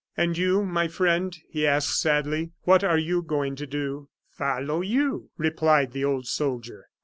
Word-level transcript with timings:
"And 0.17 0.35
you, 0.35 0.65
my 0.65 0.87
friend," 0.87 1.37
he 1.47 1.67
asked, 1.67 2.01
sadly, 2.01 2.53
"what 2.63 2.83
are 2.83 2.97
you 2.97 3.21
going 3.21 3.55
to 3.57 3.67
do?" 3.67 4.09
"Follow 4.31 4.81
you," 4.81 5.29
replied 5.37 5.91
the 5.91 6.03
old 6.05 6.25
soldier. 6.25 6.87